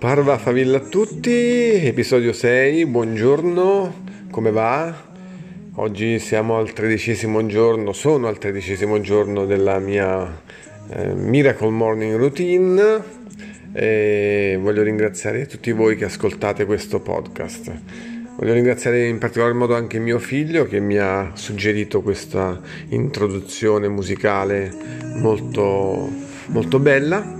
Parva 0.00 0.38
favilla 0.38 0.78
a 0.78 0.80
tutti, 0.80 1.30
episodio 1.30 2.32
6, 2.32 2.86
buongiorno, 2.86 4.04
come 4.30 4.50
va? 4.50 4.94
Oggi 5.74 6.18
siamo 6.18 6.56
al 6.56 6.72
tredicesimo 6.72 7.44
giorno, 7.44 7.92
sono 7.92 8.26
al 8.26 8.38
tredicesimo 8.38 9.02
giorno 9.02 9.44
della 9.44 9.78
mia 9.78 10.40
eh, 10.88 11.12
Miracle 11.12 11.68
Morning 11.68 12.16
Routine 12.16 13.02
e 13.74 14.58
voglio 14.58 14.82
ringraziare 14.82 15.44
tutti 15.44 15.70
voi 15.70 15.96
che 15.96 16.06
ascoltate 16.06 16.64
questo 16.64 17.00
podcast. 17.00 17.70
Voglio 18.38 18.54
ringraziare 18.54 19.06
in 19.06 19.18
particolar 19.18 19.52
modo 19.52 19.74
anche 19.74 19.98
mio 19.98 20.18
figlio 20.18 20.64
che 20.64 20.80
mi 20.80 20.96
ha 20.96 21.32
suggerito 21.34 22.00
questa 22.00 22.58
introduzione 22.88 23.86
musicale 23.86 24.72
molto, 25.16 26.08
molto 26.46 26.78
bella 26.78 27.36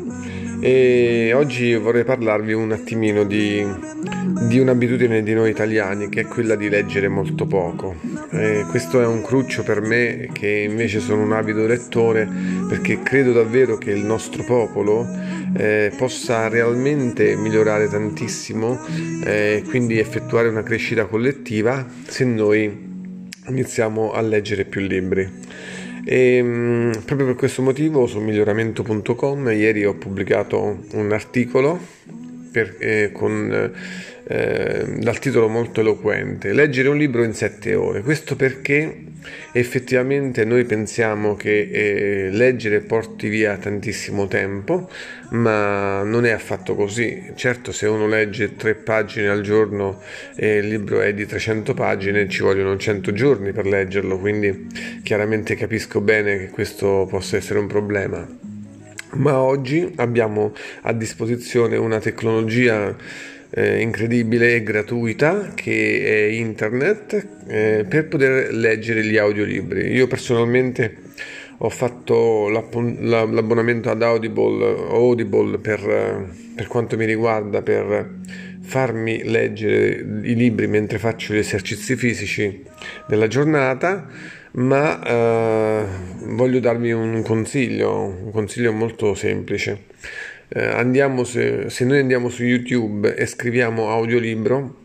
e 0.60 1.32
oggi 1.34 1.74
vorrei 1.74 2.04
parlarvi 2.04 2.52
un 2.52 2.72
attimino 2.72 3.24
di, 3.24 3.66
di, 4.42 4.58
un'abitudine 4.58 5.22
di 5.22 5.32
noi 5.32 5.48
italiani 5.50 6.10
che 6.10 6.20
è 6.20 6.24
quella 6.26 6.54
di 6.54 6.68
leggere 6.68 7.08
molto 7.08 7.46
poco. 7.46 7.96
E 8.30 8.66
questo 8.68 9.00
è 9.00 9.06
un 9.06 9.22
cruccio 9.22 9.62
per 9.62 9.80
me 9.80 10.28
che 10.32 10.66
invece 10.68 11.00
sono 11.00 11.22
un 11.22 11.32
avido 11.32 11.66
lettore 11.66 12.28
perché 12.68 13.00
credo 13.02 13.32
davvero 13.32 13.78
che 13.78 13.90
il 13.90 14.04
nostro 14.04 14.44
popolo 14.44 15.06
eh, 15.56 15.92
possa 15.96 16.48
realmente 16.48 17.36
migliorare 17.36 17.88
tantissimo 17.88 18.78
e 19.24 19.62
eh, 19.64 19.64
quindi 19.66 19.98
effettuare 19.98 20.48
una 20.48 20.62
crescita 20.62 21.06
collettiva 21.06 21.86
se 22.06 22.24
noi 22.24 22.88
iniziamo 23.48 24.12
a 24.12 24.20
leggere 24.20 24.66
più 24.66 24.82
libri. 24.82 25.28
E, 26.04 26.42
mh, 26.42 27.02
proprio 27.04 27.26
per 27.26 27.36
questo 27.36 27.62
motivo 27.62 28.06
su 28.06 28.18
miglioramento.com 28.20 29.50
ieri 29.50 29.84
ho 29.84 29.94
pubblicato 29.94 30.78
un 30.92 31.12
articolo 31.12 31.78
per, 32.50 32.76
eh, 32.78 33.10
con, 33.12 33.72
eh, 34.24 34.84
dal 34.98 35.18
titolo 35.18 35.48
molto 35.48 35.80
eloquente 35.80 36.52
Leggere 36.52 36.88
un 36.88 36.96
libro 36.96 37.22
in 37.22 37.34
sette 37.34 37.74
ore. 37.74 38.02
Questo 38.02 38.36
perché 38.36 39.08
effettivamente 39.52 40.44
noi 40.44 40.64
pensiamo 40.64 41.36
che 41.36 41.68
eh, 41.70 42.30
leggere 42.30 42.80
porti 42.80 43.28
via 43.28 43.56
tantissimo 43.56 44.26
tempo, 44.26 44.88
ma 45.30 46.02
non 46.02 46.24
è 46.24 46.30
affatto 46.30 46.74
così. 46.74 47.32
Certo, 47.34 47.72
se 47.72 47.86
uno 47.86 48.06
legge 48.06 48.56
tre 48.56 48.74
pagine 48.74 49.28
al 49.28 49.42
giorno 49.42 50.00
e 50.36 50.56
il 50.56 50.68
libro 50.68 51.00
è 51.00 51.12
di 51.12 51.26
300 51.26 51.74
pagine, 51.74 52.28
ci 52.28 52.42
vogliono 52.42 52.76
100 52.76 53.12
giorni 53.12 53.52
per 53.52 53.66
leggerlo, 53.66 54.18
quindi 54.18 54.66
chiaramente 55.02 55.54
capisco 55.54 56.00
bene 56.00 56.38
che 56.38 56.48
questo 56.48 57.06
possa 57.08 57.36
essere 57.36 57.58
un 57.58 57.66
problema. 57.66 58.49
Ma 59.12 59.38
oggi 59.38 59.92
abbiamo 59.96 60.52
a 60.82 60.92
disposizione 60.92 61.76
una 61.76 61.98
tecnologia 61.98 62.94
eh, 63.50 63.80
incredibile 63.80 64.54
e 64.54 64.62
gratuita 64.62 65.52
che 65.54 66.04
è 66.04 66.32
internet 66.32 67.26
eh, 67.48 67.84
per 67.88 68.06
poter 68.06 68.54
leggere 68.54 69.04
gli 69.04 69.16
audiolibri. 69.16 69.90
Io 69.90 70.06
personalmente 70.06 70.96
ho 71.58 71.68
fatto 71.68 72.48
l'abbonamento 72.48 73.90
ad 73.90 74.02
Audible, 74.02 74.64
Audible 74.88 75.58
per, 75.58 76.30
per 76.54 76.66
quanto 76.68 76.96
mi 76.96 77.04
riguarda 77.04 77.62
per 77.62 78.14
farmi 78.62 79.24
leggere 79.24 80.20
i 80.22 80.34
libri 80.36 80.68
mentre 80.68 80.98
faccio 80.98 81.34
gli 81.34 81.38
esercizi 81.38 81.96
fisici 81.96 82.62
della 83.08 83.26
giornata 83.26 84.06
ma 84.52 85.02
eh, 85.02 85.84
voglio 86.24 86.60
darvi 86.60 86.92
un 86.92 87.22
consiglio, 87.22 88.04
un 88.04 88.30
consiglio 88.32 88.72
molto 88.72 89.14
semplice 89.14 89.88
eh, 90.52 90.64
andiamo 90.64 91.22
se, 91.22 91.70
se 91.70 91.84
noi 91.84 92.00
andiamo 92.00 92.28
su 92.28 92.42
YouTube 92.42 93.14
e 93.14 93.24
scriviamo 93.24 93.88
audiolibro, 93.88 94.78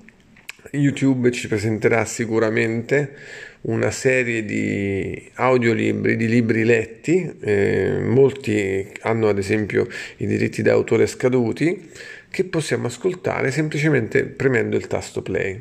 YouTube 0.74 1.32
ci 1.32 1.48
presenterà 1.48 2.06
sicuramente 2.06 3.16
una 3.62 3.90
serie 3.90 4.46
di 4.46 5.32
audiolibri, 5.34 6.18
di 6.18 6.28
libri 6.28 6.64
letti, 6.66 7.36
eh, 7.42 7.98
molti 8.00 8.92
hanno 9.02 9.28
ad 9.28 9.40
esempio 9.40 9.88
i 10.18 10.28
diritti 10.28 10.62
d'autore 10.62 11.08
scaduti, 11.08 11.90
che 12.30 12.44
possiamo 12.44 12.86
ascoltare 12.86 13.50
semplicemente 13.50 14.24
premendo 14.26 14.76
il 14.76 14.86
tasto 14.86 15.24
play. 15.24 15.60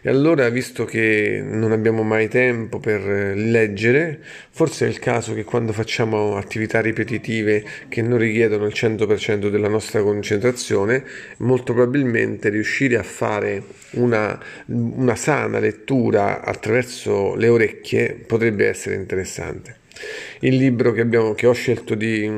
E 0.00 0.08
allora, 0.08 0.48
visto 0.48 0.84
che 0.84 1.40
non 1.44 1.72
abbiamo 1.72 2.02
mai 2.02 2.28
tempo 2.28 2.78
per 2.78 3.02
leggere, 3.36 4.20
forse 4.50 4.86
è 4.86 4.88
il 4.88 4.98
caso 4.98 5.34
che 5.34 5.44
quando 5.44 5.72
facciamo 5.72 6.36
attività 6.36 6.80
ripetitive 6.80 7.64
che 7.88 8.02
non 8.02 8.18
richiedono 8.18 8.66
il 8.66 8.72
100% 8.74 9.48
della 9.48 9.68
nostra 9.68 10.02
concentrazione, 10.02 11.04
molto 11.38 11.72
probabilmente 11.72 12.48
riuscire 12.48 12.96
a 12.96 13.02
fare 13.02 13.62
una, 13.92 14.38
una 14.66 15.16
sana 15.16 15.58
lettura 15.58 16.42
attraverso 16.42 17.34
le 17.34 17.48
orecchie 17.48 18.14
potrebbe 18.26 18.68
essere 18.68 18.94
interessante. 18.94 19.86
Il 20.40 20.56
libro 20.56 20.92
che, 20.92 21.00
abbiamo, 21.00 21.34
che 21.34 21.46
ho 21.46 21.52
scelto 21.52 21.94
di, 21.94 22.30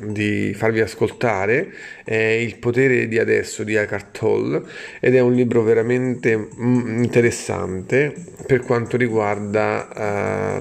di, 0.00 0.54
farvi 0.54 0.80
ascoltare 0.80 1.72
è 2.04 2.14
Il 2.14 2.56
potere 2.56 3.08
di 3.08 3.18
adesso 3.18 3.64
di 3.64 3.74
Eckhart 3.74 4.18
Tolle 4.18 4.62
ed 5.00 5.14
è 5.14 5.20
un 5.20 5.34
libro 5.34 5.62
veramente 5.62 6.36
mm, 6.36 7.02
interessante 7.02 8.14
per 8.46 8.60
quanto 8.60 8.96
riguarda 8.96 9.88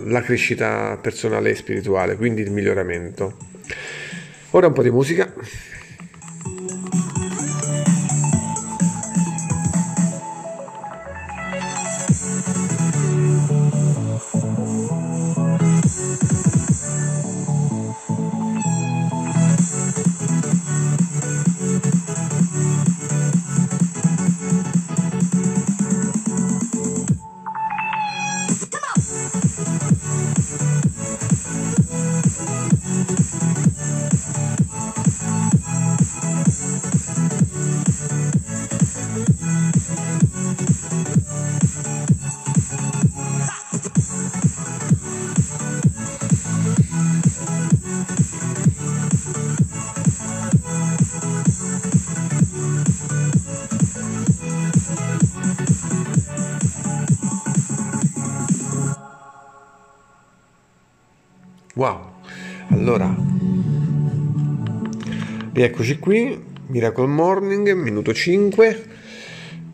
uh, 0.02 0.08
la 0.08 0.22
crescita 0.22 0.98
personale 1.02 1.52
e 1.52 1.56
spirituale, 1.56 2.16
quindi 2.16 2.42
il 2.42 2.52
miglioramento. 2.52 3.36
Ora 4.52 4.68
un 4.68 4.74
po' 4.74 4.84
di 4.84 4.90
musica. 4.90 5.32
Wow, 61.78 62.14
allora, 62.70 63.16
rieccoci 65.54 66.00
qui, 66.00 66.44
Miracle 66.70 67.06
Morning, 67.06 67.72
minuto 67.74 68.16
5. 68.16 68.84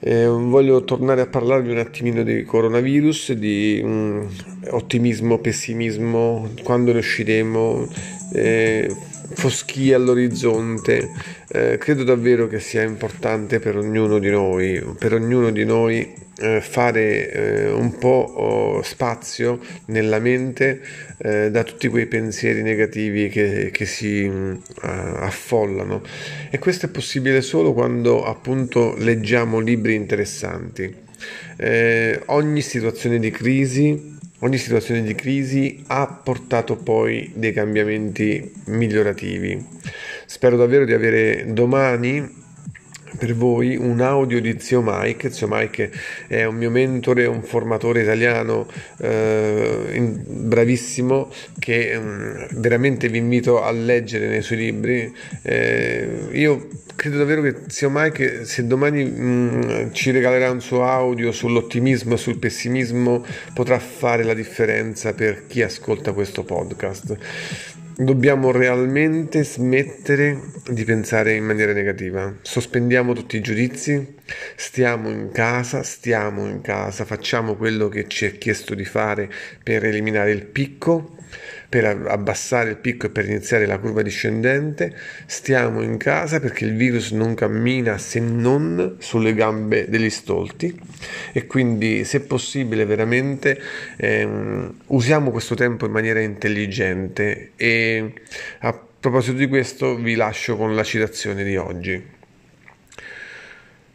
Eh, 0.01 0.25
voglio 0.25 0.83
tornare 0.83 1.21
a 1.21 1.27
parlarvi 1.27 1.71
un 1.71 1.77
attimino 1.77 2.23
di 2.23 2.43
coronavirus, 2.43 3.31
di 3.31 3.79
um, 3.81 4.27
ottimismo, 4.71 5.37
pessimismo, 5.37 6.49
quando 6.63 6.91
ne 6.91 6.97
usciremo, 6.97 7.87
eh, 8.33 8.93
foschia 9.35 9.95
all'orizzonte. 9.95 11.09
Eh, 11.47 11.77
credo 11.77 12.03
davvero 12.03 12.47
che 12.47 12.59
sia 12.59 12.83
importante 12.83 13.59
per 13.59 13.77
ognuno 13.77 14.19
di 14.19 14.29
noi, 14.29 14.83
per 14.99 15.13
ognuno 15.13 15.51
di 15.51 15.63
noi 15.63 16.13
fare 16.61 17.31
eh, 17.31 17.71
un 17.71 17.97
po' 17.97 18.33
oh, 18.35 18.81
spazio 18.81 19.59
nella 19.85 20.19
mente 20.19 20.81
eh, 21.17 21.51
da 21.51 21.63
tutti 21.63 21.87
quei 21.87 22.07
pensieri 22.07 22.63
negativi 22.63 23.29
che, 23.29 23.69
che 23.71 23.85
si 23.85 24.23
uh, 24.23 24.61
affollano 24.81 26.01
e 26.49 26.57
questo 26.59 26.87
è 26.87 26.89
possibile 26.89 27.41
solo 27.41 27.73
quando 27.73 28.25
appunto 28.25 28.95
leggiamo 28.97 29.59
libri 29.59 29.93
interessanti. 29.93 31.01
Eh, 31.55 32.21
ogni 32.25 32.61
situazione 32.61 33.19
di 33.19 33.31
crisi 33.31 34.11
ogni 34.39 34.57
situazione 34.57 35.01
di 35.03 35.15
crisi 35.15 35.83
ha 35.87 36.05
portato 36.07 36.75
poi 36.75 37.31
dei 37.33 37.53
cambiamenti 37.53 38.51
migliorativi. 38.65 39.65
Spero 40.25 40.57
davvero 40.57 40.83
di 40.83 40.91
avere 40.91 41.45
domani 41.53 42.42
per 43.23 43.35
voi 43.35 43.77
un 43.77 44.01
audio 44.01 44.41
di 44.41 44.59
Zio 44.59 44.81
Mike. 44.83 45.31
Zio 45.31 45.47
Mike 45.49 45.89
è 46.27 46.43
un 46.43 46.55
mio 46.55 46.69
mentore, 46.69 47.25
un 47.25 47.41
formatore 47.41 48.01
italiano 48.01 48.67
eh, 48.97 50.11
bravissimo 50.27 51.31
che 51.57 51.91
eh, 51.91 52.47
veramente 52.55 53.07
vi 53.07 53.19
invito 53.19 53.63
a 53.63 53.71
leggere 53.71 54.27
nei 54.27 54.41
suoi 54.41 54.57
libri. 54.57 55.15
Eh, 55.41 56.27
io 56.33 56.67
credo 56.97 57.17
davvero 57.17 57.41
che 57.41 57.55
Zio 57.67 57.89
Mike, 57.89 58.43
se 58.43 58.67
domani 58.67 59.05
mh, 59.05 59.21
mm, 59.23 59.91
ci 59.93 60.11
regalerà 60.11 60.51
un 60.51 60.59
suo 60.59 60.83
audio 60.83 61.31
sull'ottimismo 61.31 62.15
e 62.15 62.17
sul 62.17 62.39
pessimismo, 62.39 63.25
potrà 63.53 63.79
fare 63.79 64.23
la 64.23 64.33
differenza 64.33 65.13
per 65.13 65.47
chi 65.47 65.61
ascolta 65.61 66.11
questo 66.11 66.43
podcast 66.43 67.17
dobbiamo 67.95 68.51
realmente 68.51 69.43
smettere 69.43 70.39
di 70.67 70.83
pensare 70.83 71.33
in 71.33 71.45
maniera 71.45 71.73
negativa. 71.73 72.33
Sospendiamo 72.41 73.13
tutti 73.13 73.37
i 73.37 73.41
giudizi, 73.41 74.15
stiamo 74.55 75.09
in 75.09 75.31
casa, 75.31 75.83
stiamo 75.83 76.47
in 76.47 76.61
casa, 76.61 77.05
facciamo 77.05 77.55
quello 77.55 77.89
che 77.89 78.07
ci 78.07 78.25
è 78.25 78.37
chiesto 78.37 78.75
di 78.75 78.85
fare 78.85 79.29
per 79.61 79.85
eliminare 79.85 80.31
il 80.31 80.45
picco 80.45 81.17
per 81.73 81.85
abbassare 81.85 82.69
il 82.69 82.77
picco 82.77 83.07
e 83.07 83.09
per 83.09 83.25
iniziare 83.25 83.65
la 83.65 83.79
curva 83.79 84.03
discendente, 84.03 84.95
stiamo 85.25 85.81
in 85.81 85.97
casa 85.97 86.39
perché 86.39 86.65
il 86.65 86.75
virus 86.75 87.09
non 87.13 87.33
cammina 87.33 87.97
se 87.97 88.19
non 88.19 88.97
sulle 88.99 89.33
gambe 89.33 89.89
degli 89.89 90.11
stolti 90.11 90.79
e 91.31 91.47
quindi 91.47 92.03
se 92.03 92.21
possibile 92.21 92.85
veramente 92.85 93.59
ehm, 93.97 94.81
usiamo 94.85 95.31
questo 95.31 95.55
tempo 95.55 95.87
in 95.87 95.91
maniera 95.91 96.19
intelligente 96.19 97.53
e 97.55 98.13
a 98.59 98.79
proposito 98.99 99.37
di 99.37 99.47
questo 99.47 99.95
vi 99.95 100.13
lascio 100.13 100.55
con 100.55 100.75
la 100.75 100.83
citazione 100.83 101.43
di 101.43 101.57
oggi. 101.57 101.99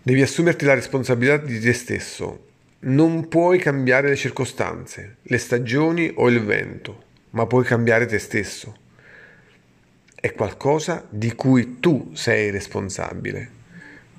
Devi 0.02 0.20
assumerti 0.20 0.64
la 0.64 0.74
responsabilità 0.74 1.36
di 1.36 1.60
te 1.60 1.72
stesso. 1.72 2.46
Non 2.80 3.28
puoi 3.28 3.60
cambiare 3.60 4.08
le 4.08 4.16
circostanze, 4.16 5.18
le 5.22 5.38
stagioni 5.38 6.10
o 6.12 6.28
il 6.28 6.42
vento 6.42 7.06
ma 7.30 7.46
puoi 7.46 7.64
cambiare 7.64 8.06
te 8.06 8.18
stesso. 8.18 8.76
È 10.14 10.32
qualcosa 10.32 11.06
di 11.08 11.34
cui 11.34 11.78
tu 11.80 12.10
sei 12.12 12.50
responsabile. 12.50 13.56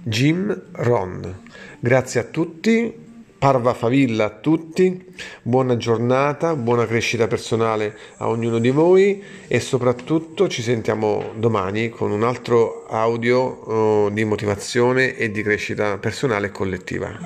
Jim 0.01 0.61
Ron. 0.71 1.41
Grazie 1.79 2.21
a 2.21 2.23
tutti, 2.23 3.07
parva 3.37 3.73
favilla 3.73 4.25
a 4.25 4.29
tutti, 4.29 5.13
buona 5.41 5.77
giornata, 5.77 6.55
buona 6.55 6.85
crescita 6.85 7.27
personale 7.27 7.97
a 8.17 8.27
ognuno 8.27 8.59
di 8.59 8.69
voi 8.69 9.23
e 9.47 9.59
soprattutto 9.59 10.47
ci 10.47 10.61
sentiamo 10.61 11.31
domani 11.35 11.89
con 11.89 12.11
un 12.11 12.23
altro 12.23 12.85
audio 12.87 14.05
uh, 14.05 14.11
di 14.11 14.25
motivazione 14.25 15.15
e 15.15 15.31
di 15.31 15.41
crescita 15.41 15.97
personale 15.97 16.47
e 16.47 16.51
collettiva. 16.51 17.17